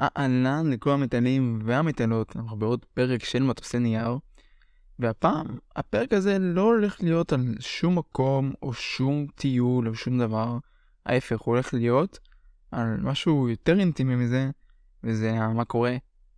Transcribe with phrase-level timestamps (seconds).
[0.00, 4.18] אהלן לכל המטיילים והמטיילות, אנחנו בעוד פרק של מטוסי נייר,
[4.98, 10.58] והפעם הפרק הזה לא הולך להיות על שום מקום או שום טיול או שום דבר,
[11.06, 12.18] ההפך, הוא הולך להיות
[12.70, 14.50] על משהו יותר אינטימי מזה,
[15.04, 15.96] וזה מה קורה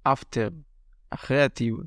[0.09, 0.50] after,
[1.11, 1.84] אחרי הטיול.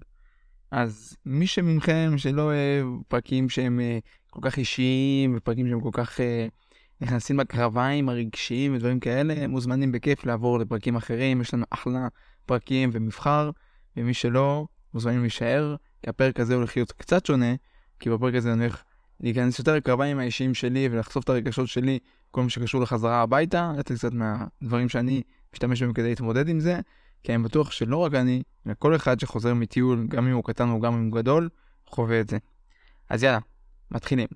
[0.72, 6.18] אז מי שמכם שלא אוהב פרקים שהם uh, כל כך אישיים ופרקים שהם כל כך
[6.18, 6.22] uh,
[7.02, 12.08] נכנסים בקרביים הרגשיים ודברים כאלה, מוזמנים בכיף לעבור לפרקים אחרים, יש לנו אחלה
[12.46, 13.52] פרקים ומבחר,
[13.98, 17.56] ומי שלא, מוזמנים להישאר, כי הפרק הזה הולך להיות קצת שונה,
[18.00, 18.84] כי בפרק הזה אני הולך
[19.20, 22.00] להיכנס יותר לקרביים האישיים שלי ולחשוף את הרגשות שלי,
[22.32, 25.22] כל מה שקשור לחזרה הביתה, לתת קצת מהדברים שאני
[25.54, 26.80] משתמש בהם כדי להתמודד עם זה,
[27.24, 30.70] כי אני בטוח שלא רק אני, אלא כל אחד שחוזר מטיול, גם אם הוא קטן
[30.70, 31.50] או גם אם הוא גדול,
[31.86, 32.38] חווה את זה.
[33.10, 33.40] אז יאללה,
[33.92, 34.28] מתחילים.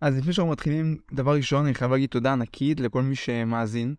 [0.00, 3.94] אז לפני שאנחנו מתחילים, דבר ראשון, אני חייב להגיד תודה ענקית לכל מי שמאזין.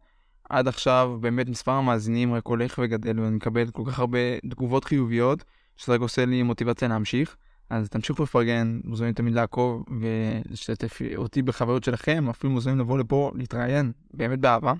[0.49, 5.43] עד עכשיו באמת מספר המאזינים רק הולך וגדל ואני מקבל כל כך הרבה תגובות חיוביות,
[5.77, 7.35] שזה רק עושה לי מוטיבציה להמשיך.
[7.69, 13.91] אז תמשיכו לפרגן, מוזמנים תמיד לעקוב ולשתף אותי בחוויות שלכם, אפילו מוזמנים לבוא לפה להתראיין,
[14.13, 14.73] באמת באהבה.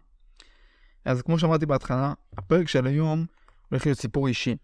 [1.06, 3.26] אז כמו שאמרתי בהתחלה, הפרק של היום
[3.70, 4.56] הולך להיות סיפור אישי.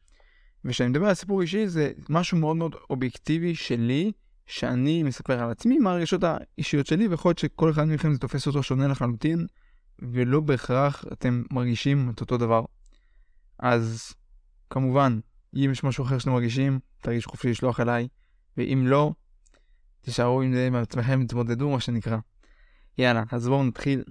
[0.66, 4.12] וכשאני מדבר על סיפור אישי זה משהו מאוד מאוד אובייקטיבי שלי,
[4.46, 8.48] שאני מספר על עצמי, מה הרגשות האישיות שלי, ויכול להיות שכל אחד מכם זה תופס
[8.48, 9.48] אותו שונה לחלוטין,
[10.00, 12.66] ולא בהכרח אתם מרגישים את אותו דבר.
[13.60, 14.14] אז
[14.70, 15.20] כמובן,
[15.56, 18.08] אם יש משהו אחר שאתם מרגישים, תרגישו חופשי לשלוח אליי,
[18.58, 19.12] ואם לא,
[20.02, 22.18] תישארו עם זה מעצמכם, תתמודדו מה שנקרא.
[22.98, 24.04] יאללה, אז בואו נתחיל.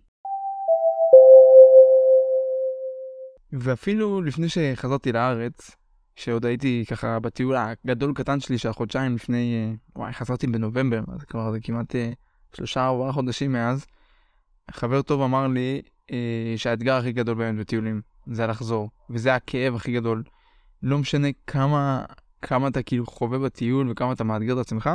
[3.52, 5.70] ואפילו לפני שחזרתי לארץ,
[6.16, 11.24] שעוד הייתי ככה בטיול הגדול קטן שלי של החודשיים לפני, אה, וואי, חזרתי בנובמבר, אז
[11.24, 12.10] כבר זה כמעט אה,
[12.54, 13.86] שלושה ארבעה חודשים מאז.
[14.70, 19.92] חבר טוב אמר לי אה, שהאתגר הכי גדול באמת בטיולים זה לחזור, וזה הכאב הכי
[19.92, 20.22] גדול.
[20.82, 22.04] לא משנה כמה,
[22.42, 24.90] כמה אתה כאילו חווה בטיול וכמה אתה מאתגר את עצמך,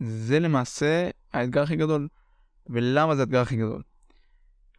[0.00, 2.08] זה למעשה האתגר הכי גדול.
[2.66, 3.82] ולמה זה האתגר הכי גדול?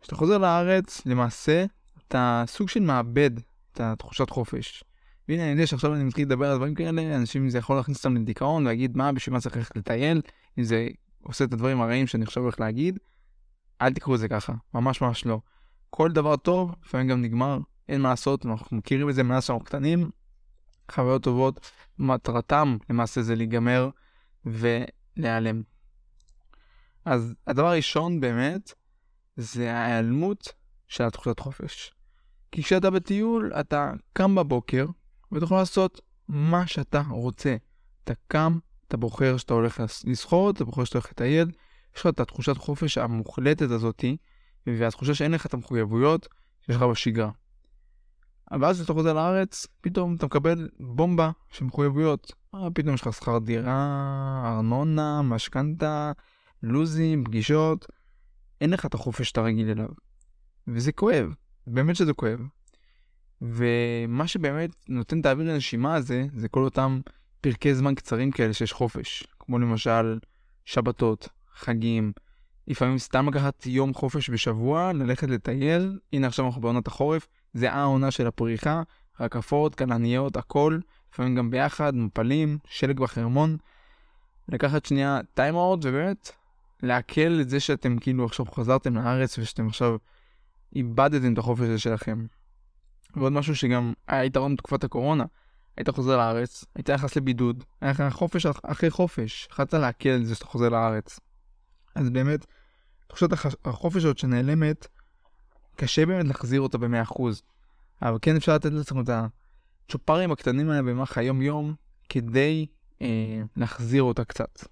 [0.01, 1.65] כשאתה חוזר לארץ, למעשה
[2.07, 3.31] אתה סוג של מאבד
[3.71, 4.83] את התחושת חופש.
[5.29, 8.15] והנה אני יודע שעכשיו אני מתחיל לדבר על דברים כאלה, אנשים זה יכול להכניס אותם
[8.15, 10.21] לדיכאון ולהגיד מה בשביל מה צריך ללכת לטייל,
[10.59, 10.87] אם זה
[11.23, 12.99] עושה את הדברים הרעים שאני עכשיו הולך להגיד,
[13.81, 15.39] אל תקראו את זה ככה, ממש ממש לא.
[15.89, 19.65] כל דבר טוב לפעמים גם נגמר, אין מה לעשות, אנחנו מכירים את זה מאז שאנחנו
[19.65, 20.09] קטנים,
[20.91, 23.89] חוויות טובות, מטרתם למעשה זה להיגמר
[24.45, 25.61] ולהיעלם.
[27.05, 28.73] אז הדבר הראשון באמת
[29.35, 30.53] זה ההיעלמות
[30.87, 31.93] של התחושת חופש.
[32.51, 34.85] כי כשאתה בטיול אתה קם בבוקר
[35.33, 37.55] ואתה יכול לעשות מה שאתה רוצה.
[38.03, 38.57] אתה קם,
[38.87, 41.51] אתה בוחר שאתה הולך לסחור, אתה בוחר שאתה הולך לטייל,
[41.95, 44.17] יש לך את התחושת חופש המוחלטת הזאתי,
[44.67, 46.27] והתחושה שאין לך את המחויבויות
[46.61, 47.31] שיש לך בשגרה.
[48.51, 52.31] אבל אז כשאתה חוזר לארץ, פתאום אתה מקבל בומבה של מחויבויות.
[52.55, 56.11] אה, פתאום יש לך שכר דירה, ארנונה, משכנתה,
[56.63, 57.85] לוזים, פגישות.
[58.61, 59.89] אין לך את החופש שאתה רגיל אליו.
[60.67, 61.33] וזה כואב,
[61.67, 62.39] באמת שזה כואב.
[63.43, 66.99] ומה שבאמת נותן את האוויר לנשימה הזה, זה כל אותם
[67.41, 69.27] פרקי זמן קצרים כאלה שיש חופש.
[69.39, 70.19] כמו למשל
[70.65, 72.11] שבתות, חגים,
[72.67, 78.11] לפעמים סתם לקחת יום חופש בשבוע, ללכת לטייל, הנה עכשיו אנחנו בעונת החורף, זה העונה
[78.11, 78.81] של הפריחה,
[79.19, 80.79] רקפות, כלניות, הכל,
[81.13, 83.57] לפעמים גם ביחד, מפלים, שלג בחרמון.
[84.49, 86.31] לקחת שנייה טיים אאוט ובאמת
[86.83, 89.97] לעכל את זה שאתם כאילו עכשיו חזרתם לארץ ושאתם עכשיו
[90.75, 92.25] איבדתם את החופש הזה שלכם.
[93.15, 95.25] ועוד משהו שגם היה יתרון בתקופת הקורונה,
[95.77, 100.35] היית חוזר לארץ, היית נכנס לבידוד, היה לך חופש אחרי חופש, יכולת לעכל את זה
[100.35, 101.19] שאתה חוזר לארץ.
[101.95, 102.45] אז באמת,
[103.07, 103.29] תחושת
[103.65, 104.87] החופש הזאת שנעלמת,
[105.75, 107.21] קשה באמת להחזיר אותה ב-100%.
[108.01, 111.73] אבל כן אפשר לתת לעצמנו את הצ'ופרים הקטנים האלה במהלך היום-יום,
[112.09, 112.65] כדי
[113.01, 114.65] אה, להחזיר אותה קצת.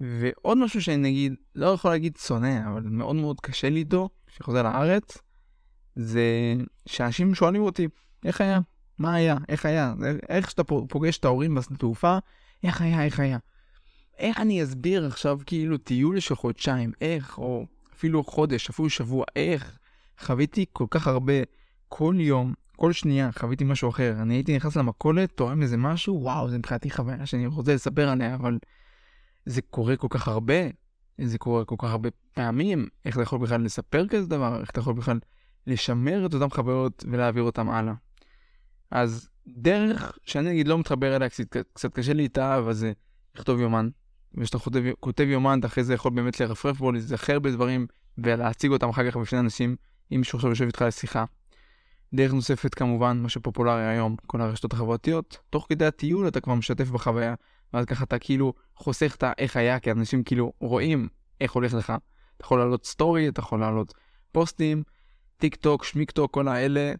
[0.00, 4.62] ועוד משהו שאני נגיד, לא יכול להגיד שונא, אבל מאוד מאוד קשה לי איתו, כשחוזר
[4.62, 5.18] לארץ,
[5.96, 6.54] זה
[6.86, 7.88] שאנשים שואלים אותי,
[8.24, 8.60] איך היה?
[8.98, 9.36] מה היה?
[9.48, 9.94] איך היה?
[10.28, 12.18] איך שאתה פוגש את ההורים בשדה תעופה,
[12.64, 13.04] איך היה?
[13.04, 13.38] איך היה?
[14.18, 19.78] איך אני אסביר עכשיו כאילו טיול של חודשיים, איך, או אפילו חודש, אפילו שבוע, איך?
[20.18, 21.32] חוויתי כל כך הרבה,
[21.88, 24.14] כל יום, כל שנייה חוויתי משהו אחר.
[24.22, 28.34] אני הייתי נכנס למכולת, תורם איזה משהו, וואו, זה מבחינתי חוויה שאני רוצה לספר עליה,
[28.34, 28.58] אבל
[29.46, 30.54] זה קורה כל כך הרבה,
[31.20, 34.80] זה קורה כל כך הרבה פעמים, איך אתה יכול בכלל לספר כזה דבר, איך אתה
[34.80, 35.18] יכול בכלל
[35.66, 37.94] לשמר את אותן חוויות ולהעביר אותן הלאה.
[38.90, 42.92] אז דרך שאני נגיד לא מתחבר אליה, קצת, קצת קשה לי איתה, אבל זה
[43.34, 43.88] לכתוב יומן.
[44.34, 47.86] וכשאתה כותב, כותב יומן, אתה אחרי זה יכול באמת לרפרף בו, להיזכר בדברים,
[48.18, 49.76] ולהציג אותם אחר כך בפני אנשים,
[50.12, 51.24] אם מישהו עכשיו יושב איתך לשיחה.
[52.14, 56.90] דרך נוספת כמובן, מה שפופולרי היום, כל הרשתות החברתיות, תוך כדי הטיול אתה כבר משתף
[56.90, 57.34] בחוויה,
[57.74, 61.08] ואז ככה אתה כאילו חוסך את האיך היה, כי אנשים כאילו רואים
[61.40, 61.92] איך הולך לך.
[62.36, 63.94] אתה יכול לעלות story, אתה יכול לעלות
[64.32, 64.82] פוסטים,
[65.42, 66.92] טיק טוק, שמיק טוק, כל האלה.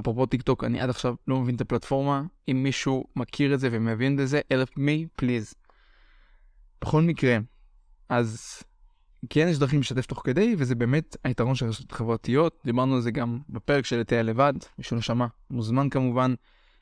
[0.00, 2.22] אפרופו טיק טוק, אני עד עכשיו לא מבין את הפלטפורמה.
[2.50, 5.54] אם מישהו מכיר את זה ומבין בזה, help me, please.
[6.80, 7.38] בכל מקרה,
[8.08, 8.62] אז
[9.30, 12.60] כן יש דרכים לשתף תוך כדי, וזה באמת היתרון של רשתות חברתיות.
[12.64, 16.34] דיברנו על זה גם בפרק של לטייל לבד, מי שלא שמע, מוזמן כמובן.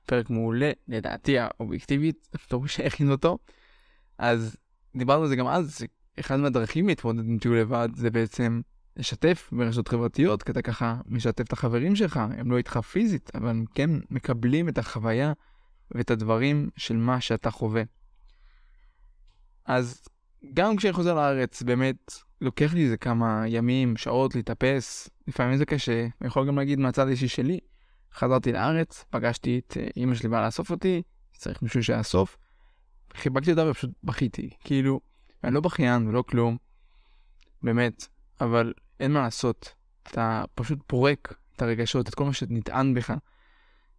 [0.06, 3.38] פרק מעולה, לדעתי האובייקטיבית, מי שהכין אותו.
[4.18, 4.56] אז
[4.96, 5.84] דיברנו על זה גם אז,
[6.16, 8.60] שאחד מהדרכים להתמודד עם טיול לבד זה בעצם
[9.00, 13.48] לשתף ברשתות חברתיות, כי אתה ככה משתף את החברים שלך, הם לא איתך פיזית, אבל
[13.48, 15.32] הם כן מקבלים את החוויה
[15.90, 17.82] ואת הדברים של מה שאתה חווה.
[19.64, 20.02] אז
[20.54, 26.00] גם כשאני חוזר לארץ, באמת, לוקח לי איזה כמה ימים, שעות להתאפס, לפעמים זה קשה,
[26.20, 27.58] אני יכול גם להגיד מהצד האישי שלי.
[28.14, 31.02] חזרתי לארץ, פגשתי את אימא שלי באה לאסוף אותי,
[31.36, 32.36] צריך מישהו שיאסוף.
[33.14, 35.00] חיבקתי אותה ופשוט בכיתי, כאילו,
[35.44, 36.56] אני לא בכיין ולא כלום,
[37.62, 38.06] באמת,
[38.40, 43.14] אבל אין מה לעשות, אתה פשוט פורק את הרגשות, את כל מה שנטען בך.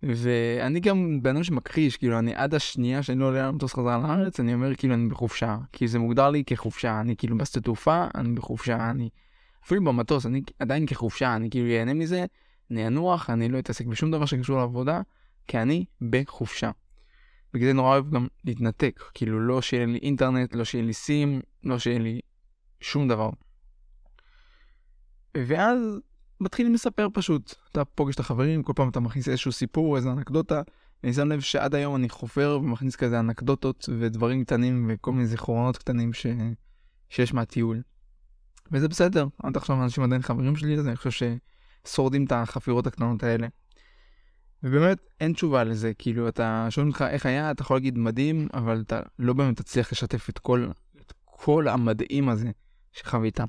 [0.04, 4.40] ואני גם בן אדם שמכחיש, כאילו, אני עד השנייה שאני לא עולה למטוס חזרה לארץ,
[4.40, 8.34] אני אומר כאילו אני בחופשה, כי זה מוגדר לי כחופשה, אני כאילו בשדה תעופה, אני
[8.34, 9.10] בחופשה, אני
[9.66, 12.26] אפילו במטוס, אני עדיין כחופשה, אני כאילו ייהנה מזה,
[12.72, 15.02] אני אנוח, אני לא אתעסק בשום דבר שקשור לעבודה,
[15.48, 16.72] כי אני בחופשה.
[17.54, 21.42] בגלל זה נורא אוהב גם להתנתק, כאילו לא שיהיה לי אינטרנט, לא שיהיה לי סים,
[21.64, 22.20] לא שיהיה לי
[22.80, 23.30] שום דבר.
[25.38, 26.00] ואז
[26.40, 27.56] מתחילים לספר פשוט.
[27.72, 30.62] אתה פוגש את החברים, כל פעם אתה מכניס איזשהו סיפור, איזו אנקדוטה.
[31.04, 35.78] אני שם לב שעד היום אני חופר ומכניס כזה אנקדוטות ודברים קטנים וכל מיני זיכרונות
[35.78, 36.26] קטנים ש...
[37.10, 37.82] שיש מהטיול.
[38.72, 41.28] וזה בסדר, עד עכשיו אנשים עדיין חברים שלי, אז אני חושב
[41.86, 43.48] ששורדים את החפירות הקטנות האלה.
[44.64, 48.82] ובאמת אין תשובה לזה, כאילו אתה שואלים אותך איך היה, אתה יכול להגיד מדהים, אבל
[48.88, 50.68] אתה לא באמת תצליח לשתף את כל,
[51.02, 52.52] את כל המדהים הזה
[52.92, 53.40] שחווית.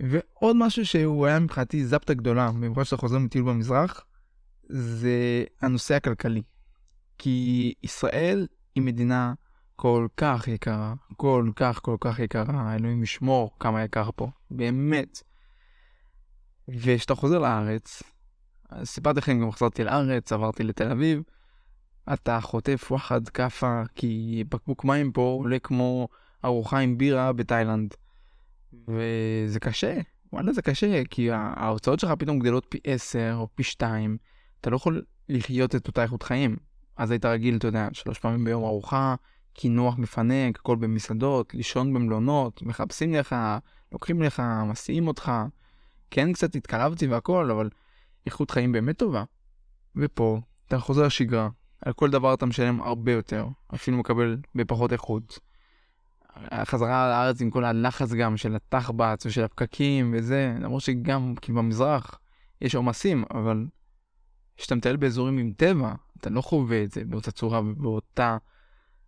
[0.00, 4.04] ועוד משהו שהוא היה מבחינתי זפטה גדולה, במיוחד שאתה חוזר מטיול במזרח,
[4.68, 6.42] זה הנושא הכלכלי.
[7.18, 9.34] כי ישראל היא מדינה
[9.76, 15.22] כל כך יקרה, כל כך כל כך יקרה, אלוהים ישמור כמה יקר פה, באמת.
[16.68, 18.02] וכשאתה חוזר לארץ,
[18.84, 21.22] סיפרתי לכם גם חזרתי לארץ, עברתי לתל אביב,
[22.12, 26.08] אתה חוטף וואחד כאפה, כי בקבוק מים פה עולה כמו
[26.44, 27.94] ארוחה עם בירה בתאילנד.
[28.72, 30.00] וזה קשה,
[30.32, 34.16] וואלה זה קשה, כי ההוצאות שלך פתאום גדלות פי 10 או פי 2,
[34.60, 36.56] אתה לא יכול לחיות את אותה איכות חיים.
[36.96, 39.14] אז היית רגיל, אתה יודע, שלוש פעמים ביום ארוחה,
[39.52, 43.36] קינוח מפנק, הכל במסעדות, לישון במלונות, מחפשים לך,
[43.92, 45.32] לוקחים לך, מסיעים אותך.
[46.10, 47.70] כן, קצת התקרבתי והכל, אבל
[48.26, 49.24] איכות חיים באמת טובה.
[49.96, 51.48] ופה, אתה חוזר לשגרה,
[51.82, 55.38] על כל דבר אתה משלם הרבה יותר, אפילו מקבל בפחות איכות.
[56.50, 62.18] החזרה לארץ עם כל הלחץ גם של התחבץ ושל הפקקים וזה, למרות שגם כי במזרח
[62.60, 63.66] יש עומסים, אבל
[64.56, 68.36] כשאתה מטייל באזורים עם טבע, אתה לא חווה את זה באותה צורה ובאותה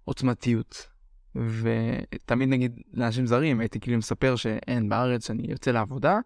[0.05, 0.89] עוצמתיות.
[1.37, 6.19] ותמיד נגיד לאנשים זרים הייתי כאילו מספר שאין בארץ שאני יוצא לעבודה,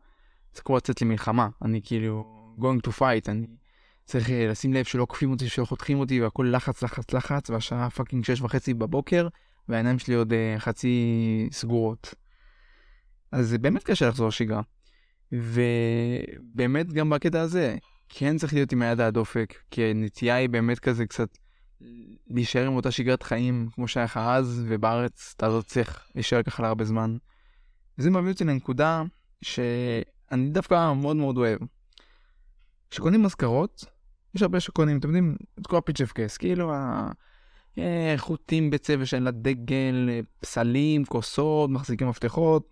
[0.55, 2.25] זה כמו לצאת למלחמה, אני כאילו
[2.59, 3.47] going to fight, אני
[4.05, 7.90] צריך אה, לשים לב שלא עוקפים אותי, שלא חותכים אותי והכל לחץ לחץ לחץ והשעה
[7.90, 9.28] פאקינג שש וחצי בבוקר
[9.68, 12.14] והעיניים שלי עוד uh, חצי סגורות.
[13.33, 14.62] אז זה באמת קשה לחזור לשגרה.
[15.33, 17.76] ובאמת גם בקטע הזה,
[18.09, 21.38] כן צריך להיות עם היד על הדופק, כי הנטייה היא באמת כזה קצת
[22.26, 26.62] להישאר עם אותה שגרת חיים כמו שהיה לך אז, ובארץ אתה לא צריך להישאר ככה
[26.62, 27.16] להרבה זמן.
[27.99, 29.02] וזה מביא אותי לנקודה
[29.42, 31.59] שאני דווקא מאוד מאוד אוהב.
[32.90, 33.85] כשקונים מזכרות,
[34.35, 37.11] יש הרבה שקונים, אתם יודעים, את כל הפיצ'ף קייס, כאילו אה,
[38.16, 42.69] חוטים בצבע של הדגל, אה, פסלים, כוסות, מחזיקים מפתחות,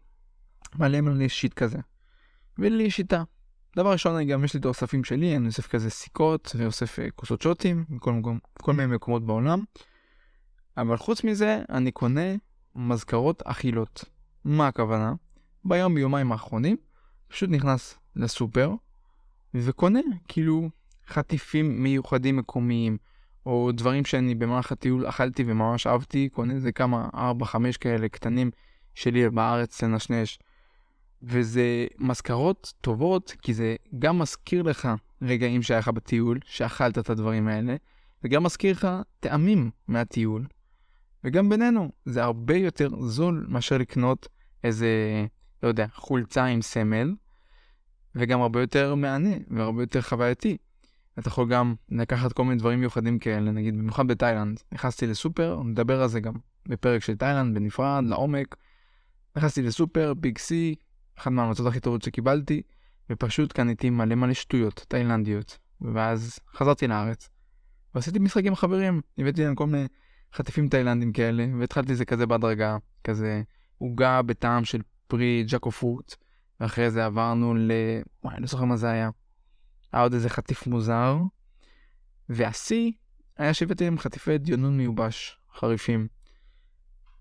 [0.78, 1.78] מלא מלא שיט כזה.
[2.58, 3.22] ולי שיטה.
[3.76, 7.10] דבר ראשון, אני גם יש לי את האוספים שלי, אני אוסף כזה סיכות ואוסף אה,
[7.10, 9.64] כוסות שוטים, מכל, מקום, כל מיני מקומות בעולם.
[10.76, 12.34] אבל חוץ מזה, אני קונה
[12.76, 14.04] מזכרות אכילות.
[14.44, 15.12] מה הכוונה?
[15.64, 16.76] ביום ביומיים האחרונים,
[17.28, 18.74] פשוט נכנס לסופר,
[19.54, 20.70] וקונה כאילו
[21.08, 22.96] חטיפים מיוחדים מקומיים,
[23.46, 28.50] או דברים שאני במהלך הטיול אכלתי וממש אהבתי, קונה איזה כמה, 4-5 כאלה קטנים
[28.94, 30.38] שלי בארץ לנשנש.
[31.22, 34.88] וזה מזכרות טובות, כי זה גם מזכיר לך
[35.22, 37.76] רגעים שהיה לך בטיול, שאכלת את הדברים האלה,
[38.24, 38.88] וגם מזכיר לך
[39.20, 40.46] טעמים מהטיול.
[41.24, 44.28] וגם בינינו, זה הרבה יותר זול מאשר לקנות
[44.64, 44.88] איזה,
[45.62, 47.14] לא יודע, חולצה עם סמל,
[48.14, 50.56] וגם הרבה יותר מהנה והרבה יותר חווייתי.
[51.18, 54.62] אתה יכול גם לקחת כל מיני דברים מיוחדים כאלה, נגיד במיוחד בתאילנד.
[54.72, 56.32] נכנסתי לסופר, נדבר על זה גם
[56.68, 58.56] בפרק של תאילנד בנפרד, לעומק.
[59.36, 60.74] נכנסתי לסופר, ביג סי,
[61.18, 62.62] אחת מההמלצות הכי טובות שקיבלתי,
[63.10, 65.58] ופשוט קניתי מלא מלא שטויות תאילנדיות.
[65.80, 67.28] ואז חזרתי לארץ,
[67.94, 69.86] ועשיתי משחק עם חברים, הבאתי להם כל מיני
[70.34, 73.42] חטיפים תאילנדים כאלה, והתחלתי זה כזה בהדרגה, כזה
[73.78, 76.14] עוגה בטעם של פרי ג'קו פרוט,
[76.60, 77.72] ואחרי זה עברנו ל...
[78.24, 79.10] וואי, אני לא זוכר מה זה היה.
[79.92, 81.16] היה עוד איזה חטיף מוזר,
[82.28, 82.92] והשיא
[83.36, 86.08] היה שהבאתי להם חטיפי דיונון מיובש, חריפים.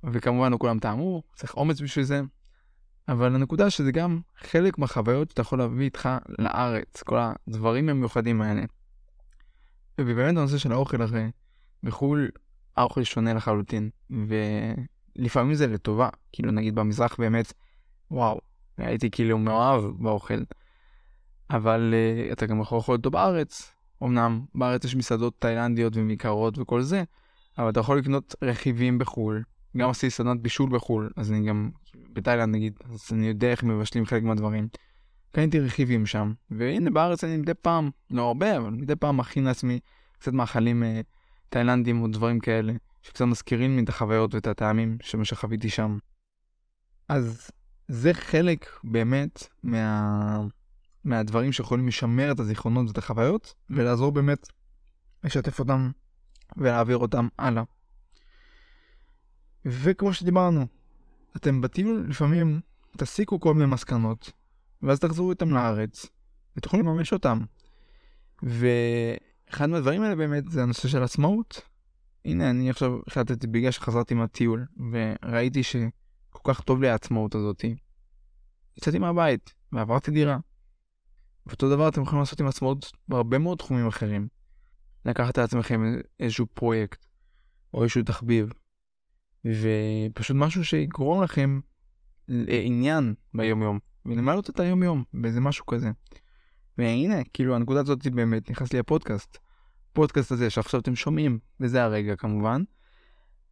[0.03, 2.21] וכמובן לא כולם טעמו, צריך אומץ בשביל זה.
[3.07, 6.09] אבל הנקודה שזה גם חלק מהחוויות שאתה יכול להביא איתך
[6.39, 8.61] לארץ, כל הדברים המיוחדים האלה.
[10.01, 11.31] ובאמת הנושא של האוכל הרי,
[11.83, 12.29] בחו"ל
[12.77, 13.89] האוכל שונה לחלוטין,
[15.17, 17.53] ולפעמים זה לטובה, כאילו נגיד במזרח באמת,
[18.11, 18.41] וואו,
[18.77, 20.39] הייתי כאילו מאוהב באוכל,
[21.51, 26.81] אבל uh, אתה גם יכול לאכול אותו בארץ, אמנם בארץ יש מסעדות תאילנדיות ומקרות וכל
[26.81, 27.03] זה,
[27.57, 29.43] אבל אתה יכול לקנות רכיבים בחו"ל,
[29.77, 31.69] גם עשיתי סדנת בישול בחו"ל, אז אני גם,
[32.13, 34.67] בתאילנד נגיד, אז אני יודע איך מבשלים חלק מהדברים.
[35.31, 39.79] קניתי רכיבים שם, והנה בארץ אני מדי פעם, לא הרבה, אבל מדי פעם מכין לעצמי
[40.19, 41.01] קצת מאכלים אה,
[41.49, 45.97] תאילנדים או דברים כאלה, שקצת מזכירים לי את החוויות ואת הטעמים שמה שחוויתי שם.
[47.09, 47.51] אז
[47.87, 50.41] זה חלק באמת מה...
[51.03, 54.47] מהדברים שיכולים לשמר את הזיכרונות ואת החוויות, ולעזור באמת
[55.23, 55.91] לשתף אותם
[56.57, 57.63] ולהעביר אותם הלאה.
[59.65, 60.67] וכמו שדיברנו,
[61.35, 62.61] אתם בטיול לפעמים
[62.97, 64.31] תסיקו כל מיני מסקנות,
[64.81, 66.05] ואז תחזרו איתם לארץ,
[66.57, 67.39] ותוכלו לממש אותם.
[68.43, 71.61] ואחד מהדברים האלה באמת זה הנושא של עצמאות.
[72.25, 77.75] הנה, אני עכשיו החלטתי בגלל שחזרתי מהטיול, וראיתי שכל כך טוב לי העצמאות הזאתי.
[78.77, 80.37] יצאתי מהבית, ועברתי דירה.
[81.47, 84.27] ואותו דבר אתם יכולים לעשות עם עצמאות בהרבה מאוד תחומים אחרים.
[85.05, 85.81] לקחת לעצמכם
[86.19, 87.05] איזשהו פרויקט,
[87.73, 88.49] או איזשהו תחביב,
[89.45, 91.59] ופשוט משהו שיגרום לכם
[92.27, 95.91] לעניין ביום יום, ולמעלות את היום יום באיזה משהו כזה.
[96.77, 99.37] והנה, כאילו הנקודה הזאת באמת נכנס לי הפודקאסט.
[99.91, 102.63] הפודקאסט הזה שעכשיו אתם שומעים, וזה הרגע כמובן,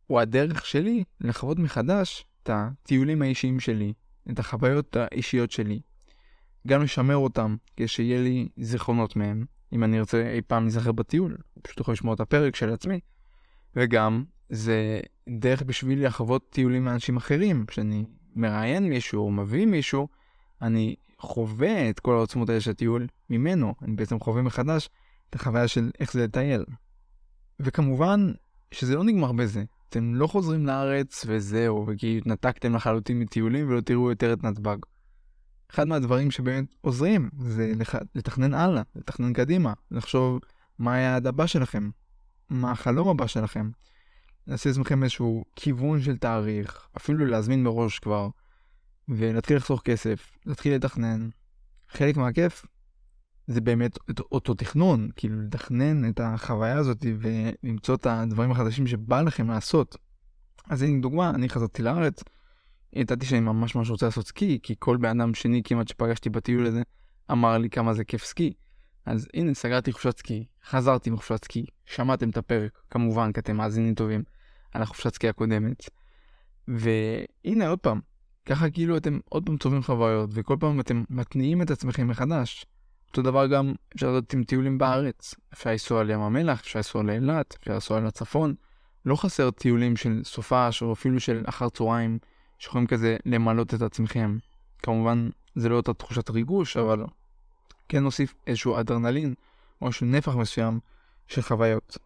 [0.07, 3.93] הוא הדרך שלי לחוות מחדש את הטיולים האישיים שלי,
[4.31, 5.81] את החוויות האישיות שלי.
[6.67, 11.37] גם לשמר אותם, כדי שיהיה לי זיכרונות מהם, אם אני ארצה אי פעם להיזכר בטיול,
[11.61, 12.99] פשוט יכול לשמוע את הפרק של עצמי.
[13.75, 14.99] וגם, זה
[15.29, 20.07] דרך בשבילי לחוות טיולים מאנשים אחרים, כשאני מראיין מישהו או מביא מישהו,
[20.61, 24.89] אני חווה את כל העוצמות האלה של הטיול ממנו, אני בעצם חווה מחדש
[25.29, 26.65] את החוויה של איך זה לטייל.
[27.59, 28.31] וכמובן
[28.71, 34.09] שזה לא נגמר בזה, אתם לא חוזרים לארץ וזהו, וכי התנתקתם לחלוטין מטיולים ולא תראו
[34.09, 34.77] יותר את נתב"ג.
[35.71, 37.95] אחד מהדברים שבאמת עוזרים זה לח...
[38.15, 40.39] לתכנן הלאה, לתכנן קדימה, לחשוב
[40.79, 41.89] מה היעד הבא שלכם,
[42.49, 43.69] מה החלום הבא שלכם.
[44.47, 48.29] לעשות לעצמכם איזשהו כיוון של תאריך, אפילו להזמין מראש כבר,
[49.09, 51.29] ולהתחיל לחסוך כסף, להתחיל לתכנן.
[51.89, 52.65] חלק מהכיף
[53.47, 53.97] זה באמת
[54.31, 59.97] אותו תכנון, כאילו לתכנן את החוויה הזאת ולמצוא את הדברים החדשים שבא לכם לעשות.
[60.69, 62.23] אז הנה דוגמה, אני חזרתי לארץ,
[62.93, 66.65] ידעתי שאני ממש ממש רוצה לעשות סקי, כי כל בן אדם שני כמעט שפגשתי בטיול
[66.65, 66.81] הזה
[67.31, 68.53] אמר לי כמה זה כיף סקי.
[69.05, 73.93] אז הנה, סגרתי חופשת סקי, חזרתי מחופשת סקי, שמעתם את הפרק, כמובן, כי אתם מאזינים
[73.95, 74.23] טובים,
[74.71, 75.89] על החופשת סקי הקודמת.
[76.67, 77.99] והנה עוד פעם,
[78.45, 82.65] ככה כאילו אתם עוד פעם צוברים חוויות, וכל פעם אתם מתניעים את עצמכם מחדש.
[83.09, 85.35] אותו דבר גם אפשר לעשות עם טיולים בארץ.
[85.53, 88.55] אפשר לנסוע לים המלח, אפשר לנסוע לאילת, אפשר לנסוע לצפון.
[89.05, 92.19] לא חסר טיולים של סופש או אפילו של אחר צהריים
[92.59, 94.37] שיכולים כזה למלות את עצמכם.
[94.79, 97.03] כמובן זה לא אותה תחושת ריגוש, אבל
[97.89, 99.33] כן נוסיף איזשהו אדרנלין
[99.81, 100.79] או איזשהו נפח מסוים
[101.27, 101.97] של חוויות.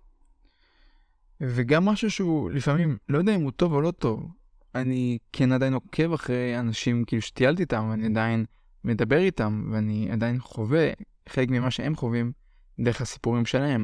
[1.41, 4.31] וגם משהו שהוא לפעמים, לא יודע אם הוא טוב או לא טוב,
[4.75, 8.45] אני כן עדיין עוקב אחרי אנשים כאילו שטיילתי איתם, ואני עדיין
[8.83, 10.89] מדבר איתם, ואני עדיין חווה
[11.29, 12.31] חלק ממה שהם חווים
[12.79, 13.83] דרך הסיפורים שלהם.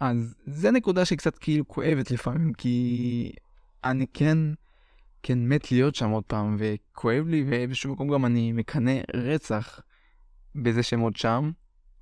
[0.00, 3.32] אז זה נקודה שקצת כאילו כואבת לפעמים, כי
[3.84, 4.38] אני כן,
[5.28, 9.80] כן מת להיות שם עוד פעם, וכואב לי, ובאיזשהו מקום גם אני מקנא רצח
[10.54, 11.50] בזה שהם עוד שם,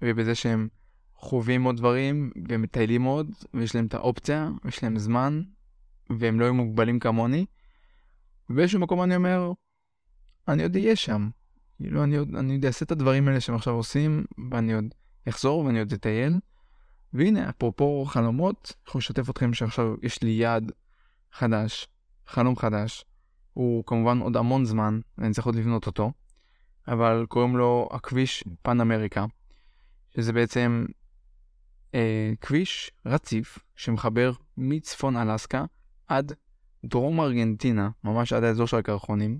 [0.02, 0.68] ובזה שהם
[1.14, 5.42] חווים עוד דברים, ומטיילים עוד, ויש להם את האופציה, ויש להם זמן,
[6.10, 7.46] והם לא יהיו מוגבלים כמוני.
[8.50, 9.52] ובאיזשהו מקום אני אומר,
[10.48, 11.28] אני עוד אהיה שם.
[11.76, 14.94] כאילו, אני עוד, אני עוד אעשה את הדברים האלה שהם עכשיו עושים, ואני עוד
[15.28, 16.34] אחזור ואני עוד אטייל.
[17.12, 20.72] והנה, אפרופו חלומות, אני יכול לשתף אתכם שעכשיו יש לי יעד
[21.32, 21.88] חדש,
[22.26, 23.04] חלום חדש.
[23.54, 26.12] הוא כמובן עוד המון זמן, ואני צריך עוד לבנות אותו,
[26.88, 29.24] אבל קוראים לו הכביש פן אמריקה,
[30.16, 30.84] שזה בעצם
[31.94, 35.64] אה, כביש רציף שמחבר מצפון אלסקה
[36.06, 36.32] עד
[36.84, 39.38] דרום ארגנטינה, ממש עד האזור של הקרחונים,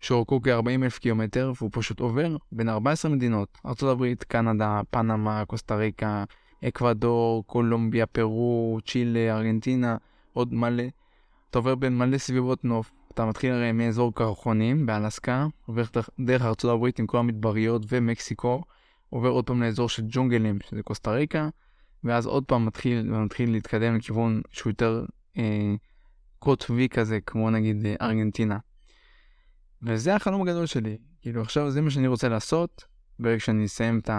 [0.00, 6.24] שאורכו כ-40 אלף קילומטר, והוא פשוט עובר בין 14 מדינות, ארה"ב, קנדה, פנמה, קוסטה ריקה,
[6.68, 9.96] אקוודור, קולומביה, פרו, צ'ילה, ארגנטינה,
[10.32, 10.84] עוד מלא.
[11.50, 12.92] אתה עובר בין מלא סביבות נוף.
[13.14, 15.82] אתה מתחיל הרי מאזור קרחונים באלסקה, עובר
[16.20, 18.62] דרך ארצות הברית עם כל המדבריות ומקסיקו,
[19.10, 21.48] עובר עוד פעם לאזור של ג'ונגלים, שזה קוסטה ריקה,
[22.04, 25.04] ואז עוד פעם מתחיל, מתחיל להתקדם לכיוון שהוא יותר
[25.38, 25.74] אה,
[26.38, 28.58] קוטבי כזה, כמו נגיד אה, ארגנטינה.
[29.82, 30.98] וזה החלום הגדול שלי.
[31.22, 32.84] כאילו עכשיו זה מה שאני רוצה לעשות,
[33.18, 34.10] ברגע שאני אסיים את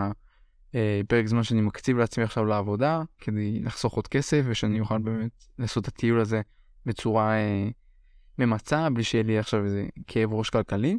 [0.69, 5.31] הפרק אה, זמן שאני מקציב לעצמי עכשיו לעבודה, כדי לחסוך עוד כסף, ושאני אוכל באמת
[5.59, 6.41] לעשות את הטיול הזה
[6.85, 7.69] בצורה אה,
[8.39, 10.97] ממצה, בלי שיהיה לי עכשיו איזה כאב ראש כלכלי.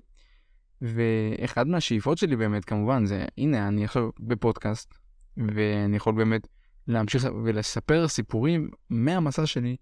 [0.82, 4.94] ואחד מהשאיפות שלי באמת כמובן זה, הנה אני עכשיו בפודקאסט,
[5.36, 6.48] ואני יכול באמת
[6.88, 9.76] להמשיך ולספר סיפורים מהמסע שלי,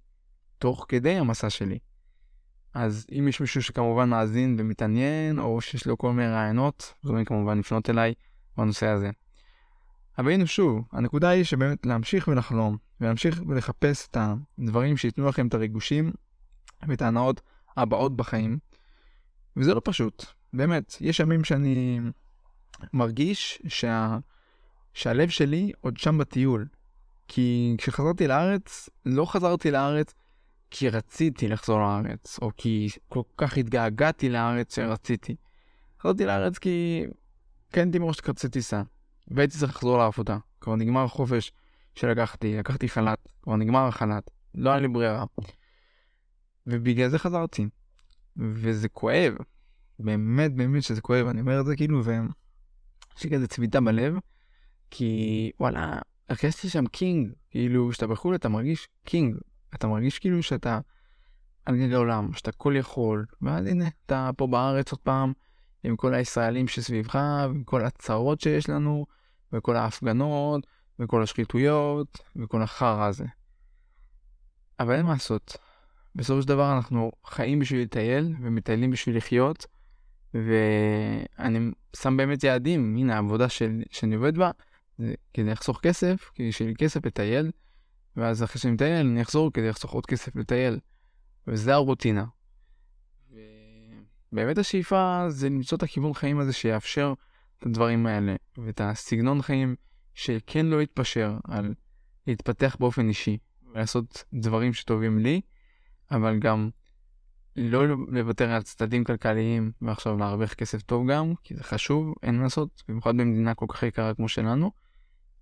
[0.59, 1.79] תוך כדי המסע שלי.
[2.75, 7.59] אז אם יש מישהו שכמובן מאזין ומתעניין, או שיש לו כל מיני רעיונות, מוזמנים כמובן
[7.59, 8.15] לפנות אליי
[8.57, 9.11] בנושא הזה.
[10.19, 14.17] אבל הנה שוב, הנקודה היא שבאמת להמשיך ולחלום, ולהמשיך ולחפש את
[14.59, 16.13] הדברים שייתנו לכם את הריגושים
[16.89, 17.41] ואת ההנאות
[17.77, 18.59] הבאות בחיים.
[19.57, 22.01] וזה לא פשוט, באמת, יש ימים שאני
[22.93, 24.19] מרגיש שה...
[24.95, 26.67] שהלב שלי עוד שם בטיול.
[27.29, 30.15] כי כשחזרתי לארץ, לא חזרתי לארץ
[30.71, 35.37] כי רציתי לחזור לארץ, או כי כל כך התגעגעתי לארץ שרציתי.
[36.03, 37.05] חזרתי לארץ כי
[37.71, 38.83] קניתי מראש כרטיסי טיסה,
[39.29, 40.39] והייתי צריך לחזור לעבודה.
[40.61, 41.53] כבר נגמר החופש
[41.95, 45.25] שלקחתי, לקחתי חל"ת, כבר נגמר החל"ת, לא היה לי ברירה.
[46.67, 47.69] ובגלל זה חזרתי.
[48.37, 49.35] וזה כואב,
[49.99, 54.15] באמת באמת שזה כואב, אני אומר את זה כאילו, ויש לי כזה צביטה בלב,
[54.91, 59.37] כי וואלה, הרגשתי שם king, כאילו, כשאתה בחו"ל אתה מרגיש king,
[59.75, 60.81] אתה מרגיש כאילו שאתה
[61.67, 65.33] על גג העולם, שאתה כל יכול, ואז הנה, אתה פה בארץ עוד פעם,
[65.85, 69.07] עם כל הישראלים שסביבך, ועם כל הצרות שיש לנו,
[69.53, 70.67] וכל ההפגנות,
[70.99, 73.25] וכל השחיתויות, וכל החרא הזה.
[74.81, 75.57] אבל אין מה לעשות.
[76.15, 79.67] בסופו של דבר אנחנו חיים בשביל לטייל, ומטיילים בשביל לחיות,
[80.35, 84.51] ואני שם באמת יעדים, הנה העבודה של, שאני עובד בה,
[84.99, 87.51] זה כדי לחסוך כסף, כדי שיהיה לי כסף לטייל,
[88.17, 90.79] ואז אחרי שאני מטייל אני אחזור כדי לחסוך עוד כסף לטייל.
[91.47, 92.25] וזה הרוטינה.
[94.33, 97.15] באמת השאיפה זה למצוא את הכיוון חיים הזה שיאפשר
[97.59, 99.77] את הדברים האלה, ואת הסגנון חיים
[100.15, 101.75] שכן לא יתפשר על
[102.27, 103.39] להתפתח באופן אישי,
[103.73, 105.41] ולעשות דברים שטובים לי,
[106.11, 106.71] אבל גם
[107.57, 112.43] לא לוותר על צדדים כלכליים ועכשיו להרוויח כסף טוב גם, כי זה חשוב, אין מה
[112.43, 114.73] לעשות, במיוחד במדינה כל כך יקרה כמו שלנו,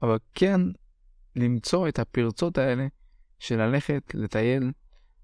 [0.02, 0.60] אבל כן
[1.36, 2.86] למצוא את הפרצות האלה
[3.38, 4.72] של ללכת, לטייל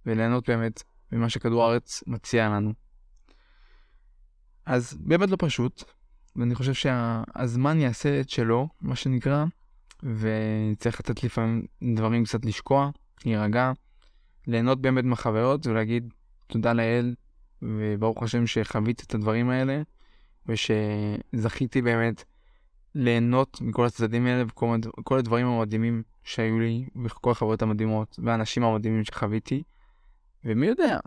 [0.06, 2.72] וליהנות באמת ממה שכדור הארץ מציע לנו.
[4.66, 5.84] אז באמת לא פשוט,
[6.36, 9.44] ואני חושב שהזמן יעשה את שלו, מה שנקרא,
[10.02, 12.90] וצריך לתת לפעמים דברים קצת לשקוע,
[13.24, 13.72] להירגע,
[14.46, 16.12] ליהנות באמת מהחוויות ולהגיד
[16.46, 17.14] תודה לאל,
[17.62, 19.82] וברוך השם שחוויתי את הדברים האלה,
[20.46, 22.24] ושזכיתי באמת
[22.94, 24.44] ליהנות מכל הצדדים האלה
[24.98, 29.62] וכל הדברים המדהימים שהיו לי וכל החברות המדהימות והאנשים המדהימים שחוויתי.
[30.44, 30.98] ומי יודע,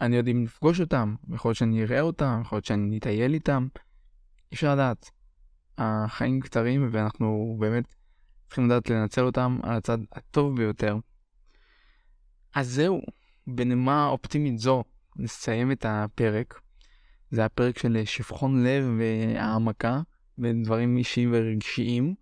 [0.00, 3.66] אני יודע אם לפגוש אותם, יכול להיות שאני אראה אותם, יכול להיות שאני אטייל איתם.
[4.52, 5.10] אי אפשר לדעת.
[5.78, 7.94] החיים קצרים ואנחנו באמת
[8.46, 10.96] צריכים לדעת לנצל אותם על הצד הטוב ביותר.
[12.56, 13.00] אז זהו,
[13.46, 14.84] בנימה אופטימית זו
[15.16, 16.60] נסיים את הפרק.
[17.30, 20.00] זה הפרק של שפכון לב והעמקה.
[20.38, 22.14] בדברים אישיים ורגשיים.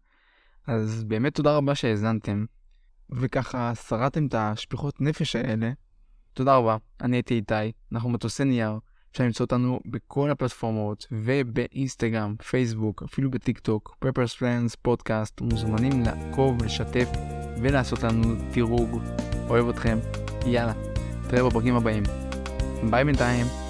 [0.67, 2.45] אז באמת תודה רבה שהאזנתם,
[3.11, 5.73] וככה שרדתם את השפיכות נפש האלה.
[6.33, 8.79] תודה רבה, אני הייתי איתי, אנחנו מטוסי נייר,
[9.13, 16.63] אפשר למצוא אותנו בכל הפלטפורמות ובאינסטגרם, פייסבוק, אפילו בטיק טוק, Paper Planes פודקאסט, מוזמנים לעקוב,
[16.65, 17.09] לשתף
[17.63, 19.01] ולעשות לנו דירוג.
[19.49, 19.99] אוהב אתכם,
[20.47, 20.73] יאללה,
[21.29, 22.03] נתראה בפרקים הבאים.
[22.91, 23.64] ביי בינתיים.